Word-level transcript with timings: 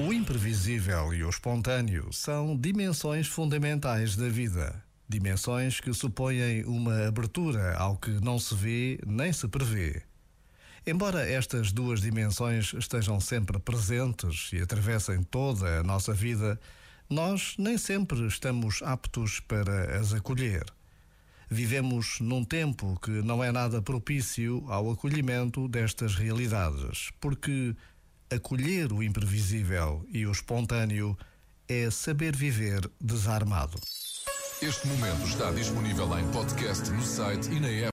O 0.00 0.12
imprevisível 0.12 1.14
e 1.14 1.22
o 1.22 1.30
espontâneo 1.30 2.12
são 2.12 2.56
dimensões 2.56 3.28
fundamentais 3.28 4.16
da 4.16 4.28
vida. 4.28 4.82
Dimensões 5.08 5.80
que 5.80 5.92
supõem 5.92 6.64
uma 6.64 7.06
abertura 7.06 7.76
ao 7.76 7.96
que 7.96 8.10
não 8.10 8.38
se 8.38 8.54
vê 8.54 8.98
nem 9.06 9.32
se 9.32 9.46
prevê. 9.46 10.02
Embora 10.86 11.28
estas 11.28 11.70
duas 11.70 12.00
dimensões 12.00 12.72
estejam 12.72 13.20
sempre 13.20 13.58
presentes 13.58 14.50
e 14.52 14.60
atravessem 14.60 15.22
toda 15.22 15.80
a 15.80 15.82
nossa 15.84 16.12
vida, 16.12 16.58
nós 17.08 17.54
nem 17.58 17.78
sempre 17.78 18.26
estamos 18.26 18.82
aptos 18.82 19.38
para 19.38 19.98
as 19.98 20.12
acolher. 20.12 20.64
Vivemos 21.48 22.18
num 22.18 22.42
tempo 22.42 22.98
que 23.00 23.10
não 23.10 23.44
é 23.44 23.52
nada 23.52 23.82
propício 23.82 24.64
ao 24.68 24.90
acolhimento 24.90 25.68
destas 25.68 26.14
realidades, 26.14 27.10
porque 27.20 27.76
acolher 28.34 28.92
o 28.92 29.02
imprevisível 29.02 30.04
e 30.08 30.26
o 30.26 30.32
espontâneo 30.32 31.16
é 31.68 31.90
saber 31.90 32.34
viver 32.34 32.90
desarmado. 33.00 33.78
Este 34.60 34.86
momento 34.86 35.26
está 35.26 35.50
disponível 35.50 36.18
em 36.18 36.30
podcast 36.30 36.88
no 36.90 37.02
site 37.02 37.50
e 37.50 37.58
na 37.58 37.68
app. 37.68 37.90